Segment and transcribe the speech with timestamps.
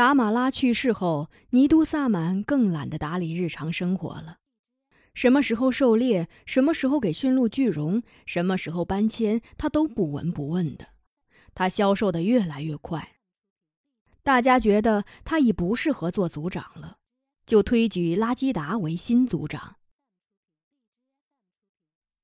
[0.00, 4.38] 达马拉去世后，尼都萨满更懒得打理日常生活了。
[5.12, 10.94] 什么时候狩猎，什么时候给驯鹿聚绒，什么时候搬迁，他都不闻不问的。
[11.52, 13.16] 他消瘦的越来越快，
[14.22, 16.96] 大家觉得他已不适合做族长了，
[17.44, 19.76] 就推举拉基达为新族长。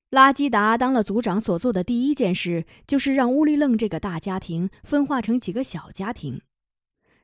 [0.09, 6.41] 拉基达当了族长，所做的第一件事就是让乌力楞这个大家庭分化成几个小家庭。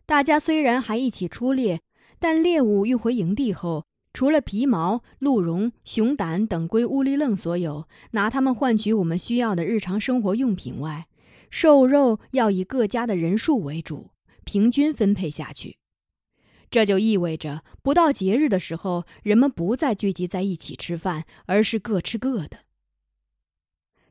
[0.06, 1.82] 大家虽然还一起出猎，
[2.20, 11.08] 但猎物运回营地后，除了皮毛、鹿茸、熊胆等归乌力楞所有，拿它们换取我们需要的日常生活用品外，
[11.50, 14.12] 瘦肉要以各家的人数为主，
[14.44, 15.78] 平均分配下去。
[16.70, 22.60] 这就意味着，不到节日的时候，人们不再聚集在一起吃饭，而是各吃各的。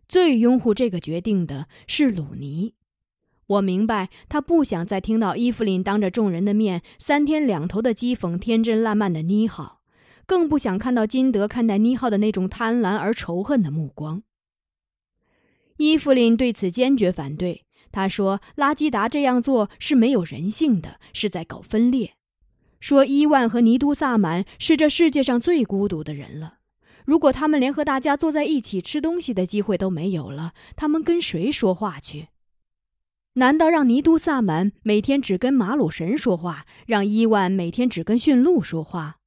[0.08, 2.74] 最拥护这个决定的是鲁尼。
[3.46, 9.80] 我明白，他不想再听到伊芙琳当着众人的面三天两头的讥讽天真烂漫的妮浩，
[10.26, 14.22] 更不想看到金德看待妮浩的那种贪婪而仇恨的目光。
[15.76, 22.14] 伊芙琳对此坚决反对，他说：“拉基达这样做是没有人性的，是在搞分裂。
[22.78, 26.58] 说伊万和尼都萨满是这世界上最孤独的人了。
[27.04, 32.28] 如果他们连和大家坐在一起吃东西的机会都没有了，他们跟谁说话去？”
[33.34, 39.20] 难道让尼都萨满每天只跟马鲁神说话，让伊万每天只跟驯鹿说话？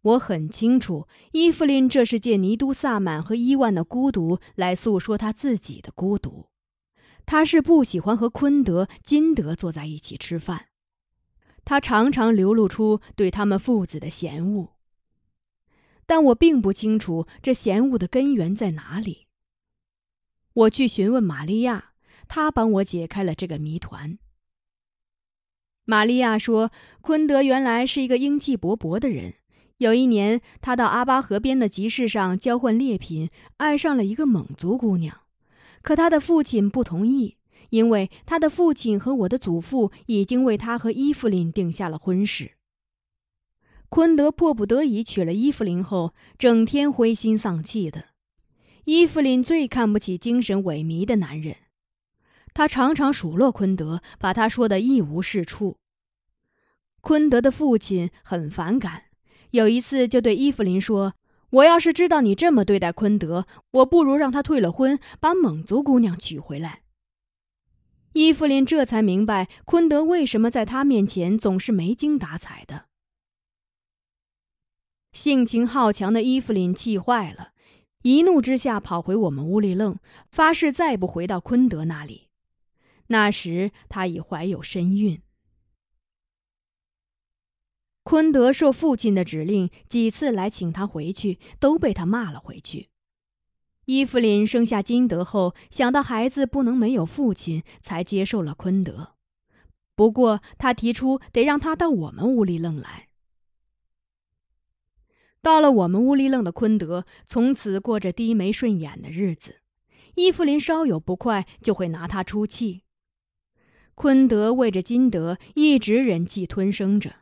[0.00, 6.48] 我很清楚，伊芙琳这是借尼都萨满和伊万的孤独来诉说他自己的孤独。
[7.26, 10.68] 他是不喜欢和昆德、金德坐在一起吃饭，
[11.64, 14.76] 他常常流露出对他们父子的嫌恶。
[16.06, 19.26] 但我并不清楚这嫌恶的根源在哪里。
[20.52, 21.85] 我去询问玛利亚。
[22.28, 24.18] 他帮我解开了这个谜团。
[25.84, 29.34] 玛利亚说：“昆德原来是一个英气勃勃的人。
[29.78, 35.20] 有一年，他到阿巴河边的集市上交换猎品，爱上了一个蒙族姑娘。
[35.82, 37.36] 可他的父亲不同意，
[37.70, 42.52] 因为他的父亲和我的祖父已经为他和伊芙琳定下了婚事。
[43.88, 48.06] 昆德迫不得已娶了伊芙琳后，整天灰心丧气的。
[48.86, 51.54] 伊芙琳最看不起精神萎靡的男人。”
[52.56, 55.76] 他常常数落昆德，把他说的一无是处。
[57.02, 59.02] 昆德的父亲很反感，
[59.50, 61.12] 有一次就对伊芙琳说
[61.52, 66.80] ：“我要是知道你这么对待昆德，我不如让他退了婚，把蒙族姑娘娶回来。”
[68.14, 72.86] 伊芙琳这才明白昆德为什么在他面前总是没精打采的。
[75.12, 77.50] 性情好强的伊芙琳气坏了，
[78.00, 79.98] 一怒之下跑回我们屋里愣，
[80.30, 82.25] 发誓再不回到昆德那里。
[83.08, 85.22] 那时他已怀有身孕。
[88.02, 92.88] 昆德受父亲的指令，几次来请他回去，都被他骂了回去。
[93.86, 99.14] 伊芙琳生下金德后，想到孩子不能没有父亲，才接受了昆德。
[99.94, 103.08] 不过，他提出得让他到我们屋里愣来。
[105.42, 109.62] 到了我们屋里愣的昆德，从此过着低眉顺眼的日子。
[110.14, 112.82] 伊芙琳稍有不快，就会拿他出气。
[113.96, 117.14] 昆德为着金德一直忍气吞声着，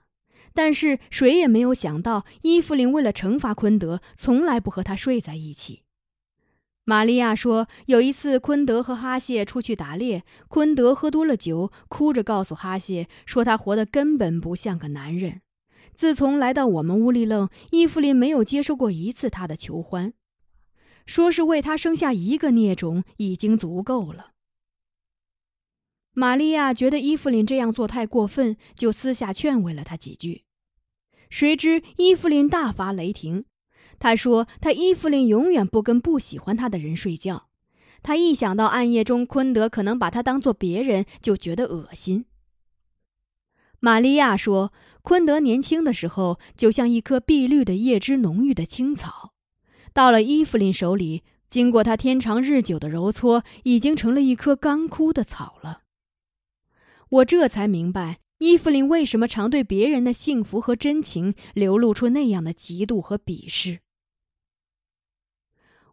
[0.53, 5.83] 但是谁也没有想到，伊芙琳为了惩罚昆德，从来不和他睡在一起。
[6.85, 15.43] 玛利亚说，有一次昆德和哈谢出去打猎，昆德喝多了酒，哭着告诉哈谢说，他活得根本不像个男人。
[15.95, 20.13] 自从来到我们屋里愣，伊芙琳没有接受过一次他的求欢，
[21.07, 24.33] 说是为他生下一个孽种已经足够了。
[26.15, 30.45] 玛利亚觉得伊芙琳这样做太过分，就私下劝慰了他几句。
[31.29, 33.45] 谁知伊芙琳大发雷霆，
[33.99, 37.49] 她说：“她伊芙琳永远不跟不喜欢她的人睡觉。
[38.03, 42.27] 她一想到暗夜中昆德可能把她当做别人，就觉得恶心。”
[43.81, 44.73] 玛利亚说
[45.03, 49.33] ：“昆德年轻的时候就像一棵碧绿的叶汁浓郁的青草，
[49.93, 55.81] 到了伊芙琳手里，经过他天长日久的揉搓，已经成了一棵干枯的草了。”
[57.15, 63.81] 我这才明白，伊芙琳为什么常对别人的幸福和真情流露出那样的嫉妒和鄙视。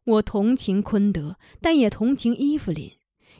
[0.03, 2.93] 我同情昆德，但也同情伊芙琳，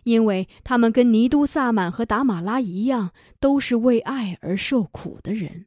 [0.04, 5.66] 因为他们跟尼都萨满和达马拉一样，都是为爱而受苦的人。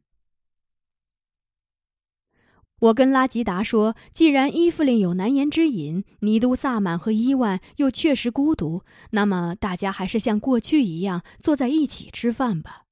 [2.84, 8.82] 我跟拉吉达说：“既然伊芙琳有难言之隐，尼都萨满和伊万又确实孤独，
[9.12, 12.82] 那么大家还是像过去一样坐在一起吃饭吧。”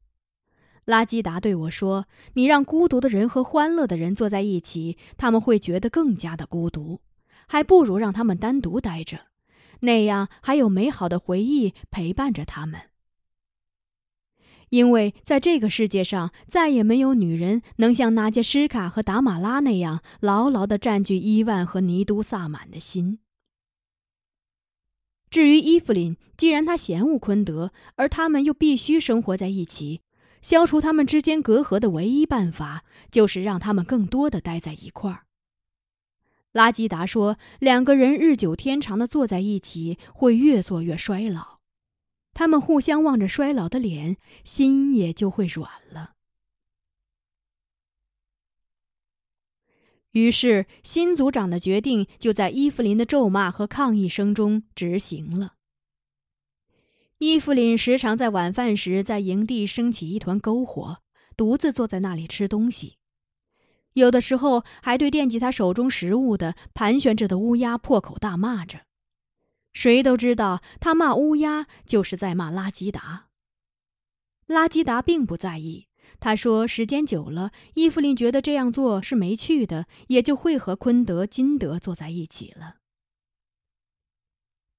[0.86, 7.02] 拉基达对我说：“你让孤独的人和欢乐的人坐在一起，他们会觉得更加的孤独，
[7.46, 9.26] 还不如让他们单独待着，
[9.80, 12.80] 那样还有美好的回忆陪伴着他们。
[14.72, 23.18] 因为在这个世界上，再也没有女人能像娜杰什卡和达马拉那样牢牢地占据伊万和尼都萨满的心。
[25.28, 30.00] 至于伊芙琳，既然她嫌恶昆德，而他们又必须生活在一起。”
[30.40, 35.26] 消除他们之间隔阂的唯一办法，就是让他们更多的待在一块儿。
[36.52, 41.51] 拉基达说：“两个人日久天长的坐在一起，会越做越衰老。
[42.34, 46.14] 他们互相望着衰老的脸，心也就会软了。”
[50.12, 55.54] 于是，新组长的决定就在伊芙琳的咒骂和抗议声中执行了。
[57.16, 60.98] 伊芙琳时常在晚饭时在营地升起一团篝火，
[61.34, 62.98] 独自坐在那里吃东西。
[63.94, 68.80] 有的时候还对惦记他手中食物的盘旋着的乌鸦破口大骂着。
[69.72, 73.28] 谁都知道，他骂乌鸦就是在骂拉基达。
[74.46, 75.88] 拉基达并不在意，
[76.20, 82.76] 他说：“时间久了，伊芙琳觉得这样做是没趣的，也就会和昆德、金德坐在一起了。”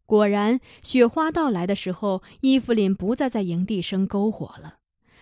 [0.06, 4.78] 果然，雪花到来的时候，伊芙琳不再在营地生篝火了。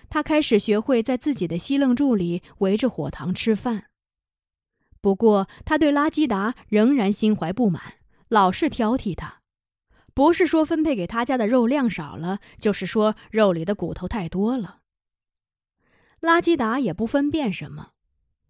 [0.10, 3.86] 她开始学会在自己的西楞柱里围着火塘吃饭。
[5.00, 9.41] 不过，他对拉基达仍然心怀不满，老是挑剔他，
[10.14, 14.80] 不是说分配给他家的肉量少了，就是说肉里的骨头太多了。
[16.20, 17.92] 拉基达也不分辨什么。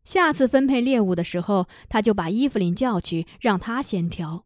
[0.04, 4.46] 下次分配猎物的时候，他就把伊芙琳叫去，让他先挑。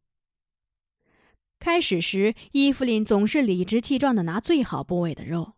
[1.57, 5.53] 开始时，伊芙琳总是理直气壮的拿最好部位的肉。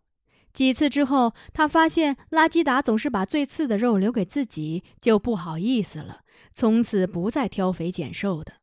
[0.54, 6.22] 几次之后，他发现拉基达总是把最次的肉留给自己，就不好意思了，
[6.54, 8.54] 从此不再挑肥拣瘦的。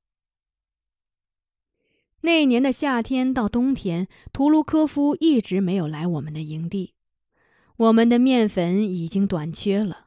[2.24, 6.94] 那一年的夏天到冬天，图卢科夫一直没有来我们的营地，
[7.76, 10.06] 我们的面粉已经短缺了。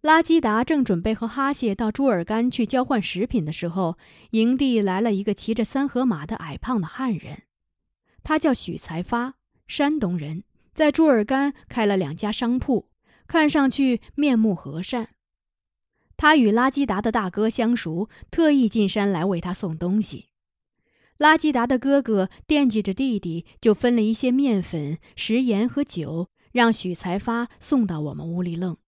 [0.00, 3.96] 拉基达正准备和哈谢到朱尔干去交换食品的时候，
[4.30, 7.42] 营地来了一个骑着三河马的矮胖的汉人，
[8.24, 9.34] 他叫许才发，
[9.68, 10.42] 山东人，
[10.74, 12.88] 在朱尔干开了两家商铺，
[13.28, 15.10] 看上去面目和善。
[16.16, 20.29] 他与拉基达的大哥相熟，特意进山来为他送东西。
[21.20, 28.78] 拉基达的哥哥惦记着弟弟，就分了一些面粉、食盐和酒，让许才发送到我们屋里愣。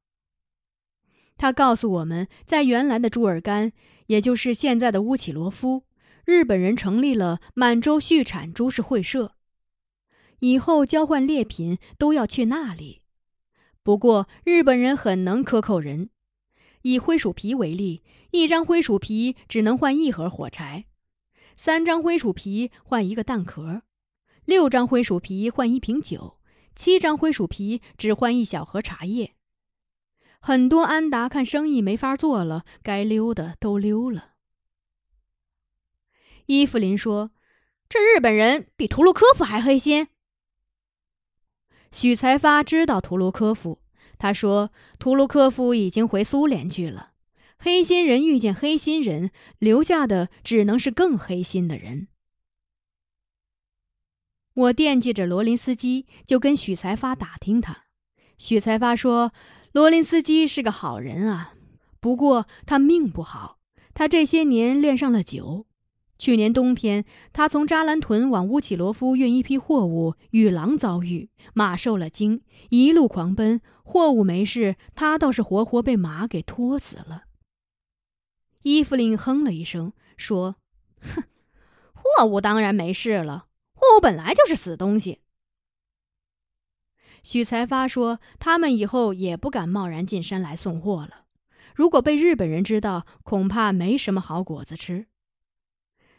[1.36, 3.72] 他告诉我们，在原来的朱尔干，
[4.06, 5.84] 也就是现在的乌起罗夫，
[6.24, 9.34] 日本人成立了满洲畜产株式会社，
[10.38, 13.02] 以后交换猎品都要去那里。
[13.82, 16.08] 不过日本人很能克扣人，
[16.80, 20.86] 以灰鼠皮为例，一张灰鼠皮只能换一盒火柴，
[21.64, 23.82] 三张灰鼠皮换一个蛋壳，
[24.44, 26.40] 六张灰鼠皮换一瓶酒，
[26.74, 29.36] 七张灰鼠皮只换一小盒茶叶。
[30.40, 34.32] 很多安达看生意没法做了，该溜的都溜了。
[36.46, 37.30] 伊芙琳说
[37.88, 40.08] ：“这日本人比图卢科夫还黑心。”
[41.92, 43.80] 许才发知道图卢科夫，
[44.18, 47.11] 他说：“图卢科夫已经回苏联去了。
[47.64, 52.08] 黑心人遇见黑心人，留下的只能是更黑心的人。”
[54.52, 57.84] 我惦记着罗林斯基，就跟许才发打听他。
[58.36, 59.32] 许才发说。
[59.72, 61.54] 罗林斯基是个好人啊，
[61.98, 63.58] 不过他命不好。
[63.94, 65.64] 他这些年恋上了酒。
[66.18, 73.62] 去年冬天，他从扎兰屯往乌起罗夫运一批货物，与狼遭遇，马受了惊，一路狂奔。
[73.82, 77.24] 货物没事，他倒是活活被马给拖死了。
[78.62, 80.56] 伊芙琳哼了一声，说
[81.00, 81.24] ：“哼，
[81.92, 85.20] 货物当然没事了，货物本来就是死东西。”
[87.22, 91.26] 许才发说：“他们以后也不敢贸然进山来送货了。
[91.74, 95.06] 如果被日本人知道，恐怕没什么好果子吃。”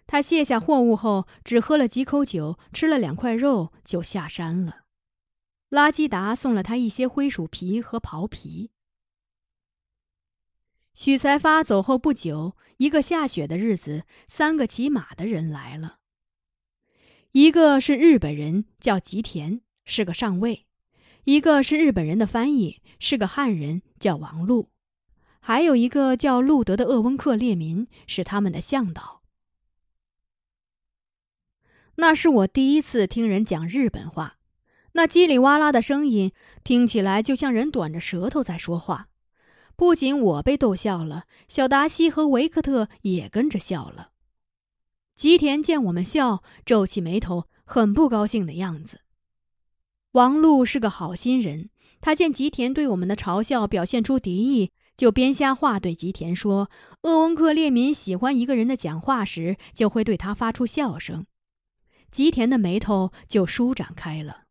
[0.06, 4.82] 他卸下货物后，只喝了几口酒，吃了两块肉，就下山了。
[5.70, 8.73] 拉基达送了他一些灰鼠皮和袍皮。
[10.94, 16.00] 许才发走后不久，一个下雪的日子，三个骑马的人来了。
[17.32, 20.68] 一个是日本人，叫吉田，是个上尉。
[21.24, 24.70] 一个是日本人的翻译，是个汉人，叫王禄；
[25.40, 29.24] 还有一个叫路德的鄂温克列民，是他们的向导。
[31.96, 34.38] 那是我第一次听人讲日本话，
[34.92, 36.34] 那叽里哇啦的声音
[36.64, 39.10] 听起来就像人短着舌头在说话。
[39.84, 44.12] 不仅我被逗笑了，小达西和维克特也跟着笑了。
[45.14, 49.02] 吉田见我们笑，皱起眉头，很不高兴的样子。
[50.14, 56.72] 王璐是个好心人，他见吉田对我们的嘲笑表现出敌意，就编瞎话对吉田说
[57.04, 61.28] ：“鄂温克列民喜欢一个人的讲话时，就会对他发出笑声。”
[62.10, 64.43] 吉田的眉头就舒展开了。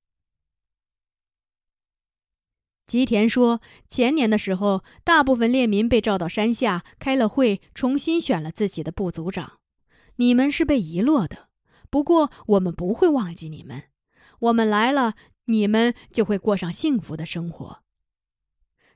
[2.92, 9.60] 吉田说：“前年的时候，大部分列民被召到山下开了会，重新选了自己的部族长。
[10.16, 11.48] 你们是被遗落的，
[11.88, 13.84] 不过我们不会忘记你们。
[14.40, 15.14] 我们来了。”
[15.46, 17.78] 你们就会过上幸福的生活。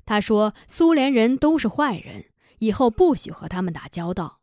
[0.05, 2.27] 他说：“苏联人都是坏人，
[2.59, 4.43] 以后不许和他们打交道。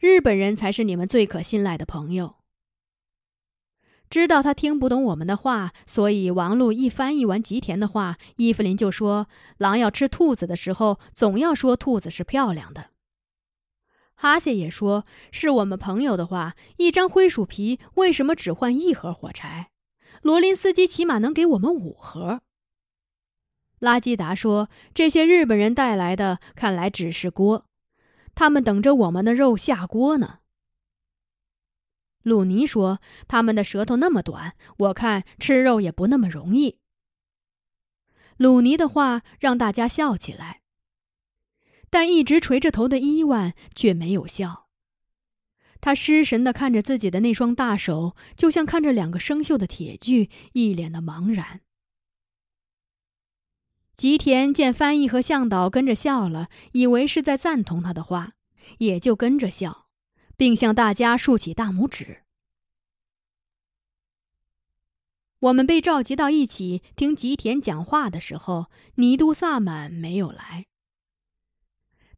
[0.00, 2.38] 日本人才是你们最可信赖的朋友。”
[4.10, 12.90] 知道他听不懂我们的话，所以王璐一翻译完吉田的话，伊芙琳就说：“狼要吃兔子的时候，总要说兔子是漂亮的。”
[14.16, 19.70] 哈谢也说：“是我们朋友的话，一张灰鼠皮为什么只换一盒火柴？”
[20.22, 22.40] 罗林斯基起码能给我们五盒。
[23.78, 27.64] 拉基达说：“这些日本人带来的，看来只是锅，
[28.34, 30.40] 他们等着我们的肉下锅呢。”
[32.22, 36.78] 鲁尼说：“他们的舌头那么短，我看吃肉也不那么容易。”
[38.36, 40.62] 鲁尼的话让大家笑起来，
[41.90, 44.68] 但一直垂着头的伊万却没有笑。
[45.80, 51.62] 他失神的看着自己的那双大手，就像看着两个生锈的铁锯，一脸的茫然。
[53.96, 58.32] 吉田见翻译和向导跟着笑了，以为是在赞同他的话，
[58.78, 59.86] 也就跟着笑，
[60.40, 62.22] 并向大家竖起大拇指。
[65.40, 70.64] 我们被召集到一起听吉田讲话的时候，尼都萨满没有来。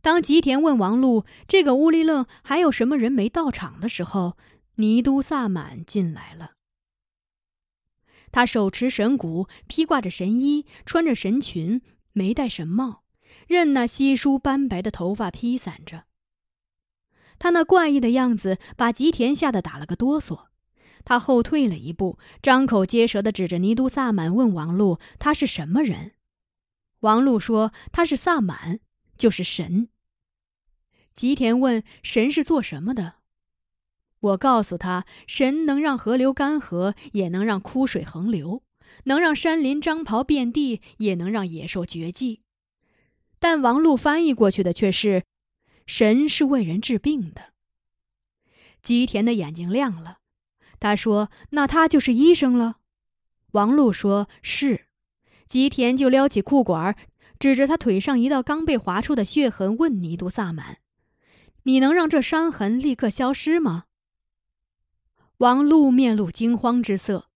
[0.01, 4.37] 当吉田问王璐：“这个乌力楞还有什么人没到场？”的时候，
[4.77, 6.53] 尼都萨满进来了。
[8.31, 13.03] 他手持神鼓，披挂着神衣，穿着神裙，没戴神帽，
[13.49, 16.05] 任那稀疏斑白的头发披散着。
[17.43, 20.45] 他那怪异的样子把吉田吓得打了个哆嗦，
[21.05, 26.13] 他后退了一步，张口结舌地指着尼都萨满问王璐：“他是什么人？”
[27.01, 28.79] 王璐说：“他是萨满。”
[29.19, 29.89] 就是神。
[31.17, 33.15] 吉田问：“神是做什么的？”
[34.21, 38.63] 我告诉他：“神能让河流干涸，也能让枯水横流；
[39.07, 42.43] 能让山林张袍遍地，也能让野兽绝迹。”
[43.41, 45.25] 但王璐翻译过去的却是
[45.87, 47.53] ：“神是为人治病的。”
[48.83, 50.19] 吉田的眼睛亮了，
[50.81, 52.79] 他说：“那他就是医生了。”
[53.53, 54.87] 王璐说：“是。”
[55.47, 56.97] 吉田就撩起裤管
[57.39, 60.79] 指着他腿上一道刚被划出的血痕，问尼都萨满
[61.65, 63.85] ：“你能让这伤痕立刻消失吗？”
[65.39, 67.29] 王璐面露惊慌之色，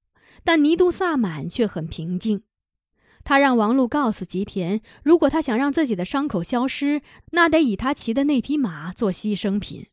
[0.42, 2.42] 但尼都萨满却很平静。
[3.26, 7.02] 他让王璐告诉吉田，如果他想让自己的伤口消失，
[7.33, 9.88] 那得以他骑的那匹马做牺牲品。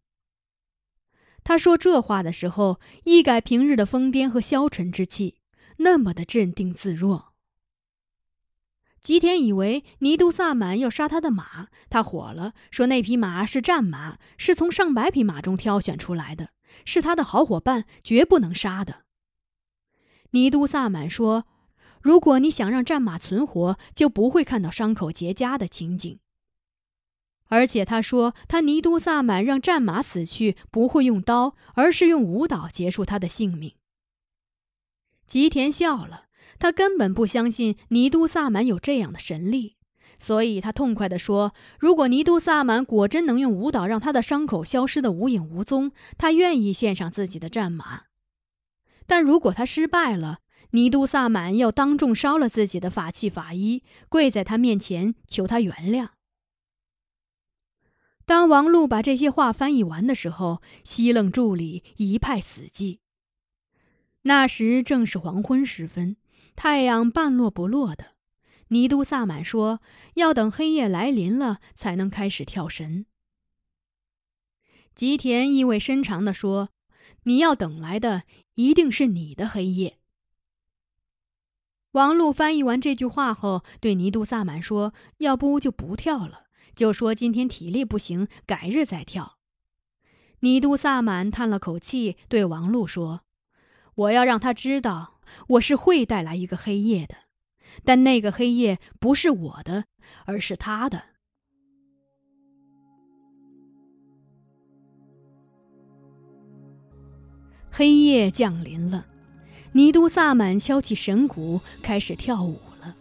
[1.43, 5.39] 他说这话的时候，一改平日的疯癫和消沉之气，
[5.77, 7.33] 那么的镇定自若。
[9.01, 16.49] 吉田以为尼都萨满要杀他的马，他火了，说那匹马是战马，是从上百匹马中挑选出来的，
[16.85, 19.05] 是他的好伙伴，绝不能杀的。
[20.29, 21.47] 尼都萨满说
[22.03, 26.19] ：“如果你想让战马存活，就不会看到伤口结痂的情景。”
[27.49, 33.73] 而且他说，他尼都萨满让战马死去不会用刀，而是用舞蹈结束他的性命。
[35.25, 36.25] 吉田笑了。
[36.59, 39.77] 他根本不相信尼都萨满有这样的神力，
[40.19, 48.03] 所以他痛快地说：“如果尼都萨满果真能用舞蹈让他的伤口消失得无影无踪，他愿意献上自己的战马。
[49.07, 50.39] 但如果他失败了，
[50.73, 56.09] 尼都萨满要当众烧了自己的法器法衣，跪在他面前求他原谅。”
[58.25, 62.99] 当王璐把这些话翻译完的时候，西楞柱里一派死寂。
[64.23, 66.17] 那时正是黄昏时分。
[66.55, 68.13] 太阳半落不落的，
[68.69, 69.81] 尼都萨满说
[70.15, 73.05] ：“要等黑夜来临了，才能开始跳神。”
[74.95, 76.69] 吉田意味深长地说
[77.25, 78.23] ：“你要等来的
[78.55, 79.97] 一定是你的黑夜。”
[81.93, 86.43] 王璐翻译完这句话后，对尼都萨满说：“要不就不跳了，
[86.75, 89.37] 就说今天体力不行，改日再跳。”
[90.41, 93.21] 尼都萨满叹了口气，对王璐说
[93.95, 95.11] ：“我要让他知道。”
[95.47, 97.15] 我是会带来一个黑夜的，
[97.85, 99.85] 但那个黑夜不是我的，
[100.25, 101.01] 而是他的。
[107.71, 109.07] 黑夜降临了，
[109.73, 112.95] 尼都萨满敲起神鼓，开始跳舞了。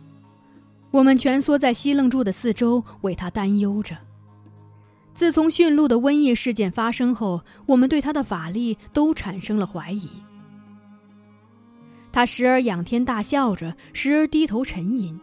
[0.90, 3.96] 我们蜷缩在西楞柱的四周，为他担忧着。
[5.14, 10.08] 自从驯鹿的瘟疫事件发生后，我们对他的法力都产生了怀疑。
[12.10, 15.20] 他时而仰天大笑着，时而低头沉吟。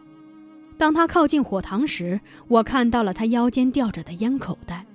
[0.78, 4.86] 当他靠近火塘时，我看到了他腰间吊着的烟口袋，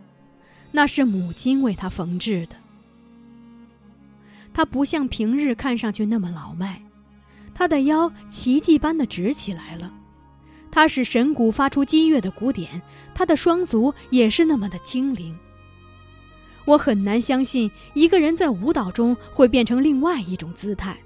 [0.71, 2.55] 那是母亲为他缝制的。
[4.55, 6.81] 他不像平日看上去那么老迈，
[7.53, 9.91] 他的腰奇迹般的直起来了。
[10.71, 12.81] 他使神鼓发出激越的鼓点，
[13.13, 15.37] 他的双足也是那么的轻灵。
[16.63, 20.97] 我很难相信一个人在舞蹈中会变成另外一种姿态。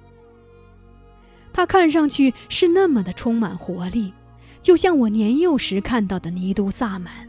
[1.51, 4.13] 他看上去是那么的充满活力，
[4.61, 7.27] 就像我年幼时看到的尼都萨满。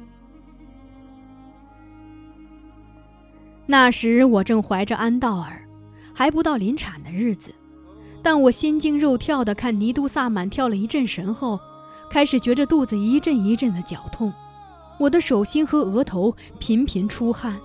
[3.64, 5.66] 那时我正怀着安道尔。
[6.14, 7.54] 还不到临产的日子，
[8.22, 11.58] 但我心惊肉跳地看尼都萨满跳了一阵神后，
[12.10, 14.32] 开始觉着肚子一阵一阵的绞痛，
[14.98, 17.58] 我的手心和额头频频出汗。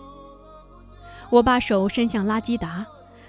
[1.30, 2.86] 我把手伸向拉基达，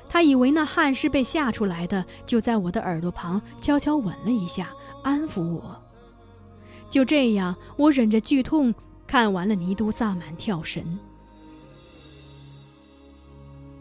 [0.09, 4.69] 他以为那汗是被吓出来的，就在我的耳朵旁悄悄吻了一下，
[5.03, 5.83] 安抚我。
[6.88, 8.73] 就这样，我忍着剧痛
[9.07, 10.99] 看完了尼都萨满跳神。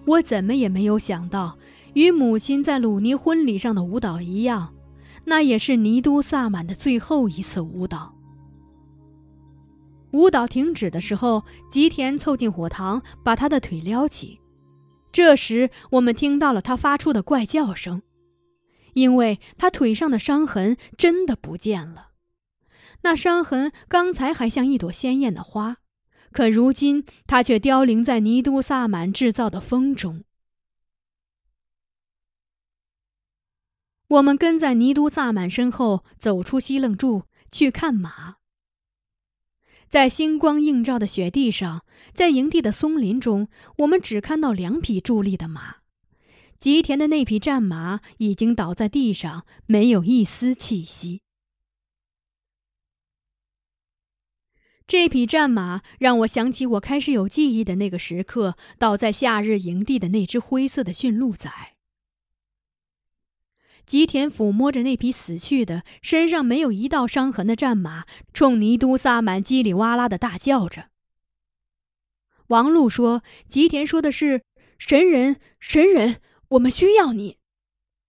[0.05, 1.57] 我怎么也没有想到，
[1.93, 4.73] 与母亲在鲁尼婚礼上的舞蹈一样，
[5.25, 8.13] 那也是尼都萨满的最后一次舞蹈。
[10.11, 14.39] 舞蹈停止的时候，吉田凑近火塘，把他的腿撩起。
[15.11, 18.01] 这时，我们听到了他发出的怪叫声，
[18.93, 22.09] 因为他腿上的伤痕真的不见了。
[23.01, 25.77] 那伤痕刚才还像一朵鲜艳的花。
[26.36, 30.26] 可如今，它却凋零在尼都萨满制造的风中。
[34.10, 38.36] 我们跟在尼都萨满身后走出西楞柱，去看马。
[39.88, 45.78] 在星光映照的雪地上，在营地的松林中，我们只看到两匹伫立的马。
[46.60, 51.21] 吉田的那匹战马已经倒在地上，没有一丝气息。
[54.88, 61.50] 这匹战马让我想起我开始有记忆的那个时刻，倒在夏日营地的那只灰色的驯鹿仔。
[63.88, 70.89] 吉田抚摸着那匹死去的、身上没有一道伤痕的战马，冲尼都萨满叽里哇啦的大叫着。
[72.48, 74.43] 王璐说：“吉田说的是
[74.78, 77.38] 神人，神人，我们需要你，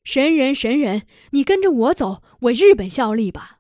[0.05, 3.56] 神人，神人，你跟着我走，为日本效力吧。”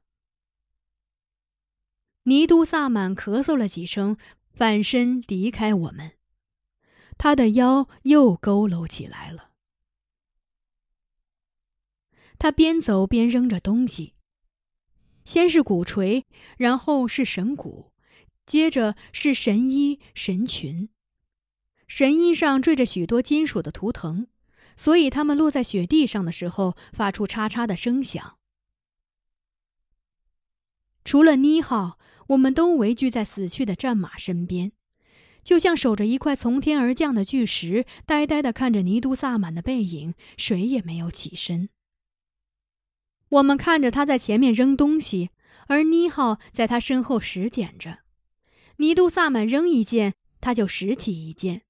[2.28, 4.16] 尼都萨满咳嗽了几声，
[4.52, 6.14] 反身离开我们。
[7.16, 9.52] 他的腰又佝偻起来了。
[12.36, 14.14] 他边走边扔着东西，
[15.24, 16.24] 先是鼓槌，
[16.58, 17.92] 然后是神鼓，
[18.44, 20.88] 接着是神衣、神裙。
[21.86, 24.26] 神衣上缀着许多金属的图腾，
[24.76, 28.36] 所以它们落在雪地上的时候发出嚓嚓的声响。
[31.04, 32.00] 除了妮浩。
[32.28, 34.72] 我们都围聚在死去的战马身边，
[35.44, 41.68] 就像守着一块从天而降的巨石，呆呆地看着尼都萨满的背影，谁也没有起身。
[43.28, 45.30] 我们看着他在前面扔东西，
[45.66, 48.00] 而妮浩在他身后拾捡着。
[48.76, 51.62] 尼都萨满扔一件，他就拾起一件。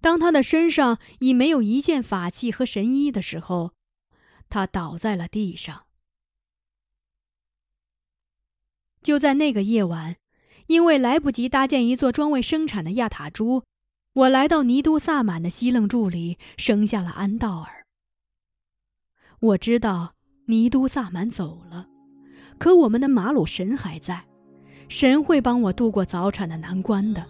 [0.00, 3.72] 当他的身上已没有一件法器和神衣的时候，
[4.48, 5.87] 他倒在了地上。
[9.02, 10.16] 就在那个夜晚，
[10.66, 13.62] 因为来不及搭建一座专为生产的亚塔珠，
[14.12, 17.84] 我来到尼都萨满的西楞柱里，生下了安道尔。
[19.40, 20.14] 我知道
[20.46, 21.86] 尼都萨满走了，
[22.58, 24.24] 可我们的马鲁神还在，
[24.88, 27.24] 神会帮我度过早产的难关的。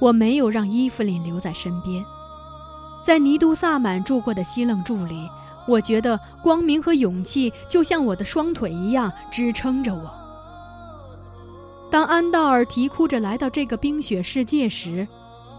[0.00, 2.04] 我没有让伊芙琳留在身边，
[3.04, 5.28] 在尼都萨满住过的西楞柱里。
[5.66, 10.10] 我觉得光明和勇气就像我的双腿一样支撑着我。
[11.90, 15.06] 当安道尔啼哭着来到这个冰雪世界时，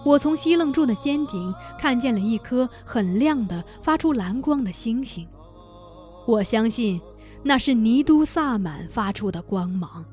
[0.03, 5.27] 我从西楞柱的尖顶看见了一颗很亮的、发出蓝光的星星。
[6.25, 7.01] 我相信，
[7.43, 10.05] 那是尼都萨满发出的光芒。